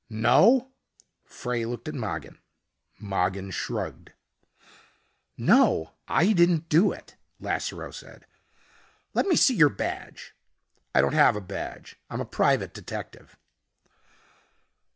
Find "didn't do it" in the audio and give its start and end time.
6.33-7.17